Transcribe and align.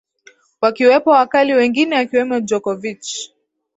wakiwepo 0.61 1.09
wakali 1.09 1.53
wengine 1.53 1.97
akiwemo 1.97 2.39
jokovich 2.39 3.31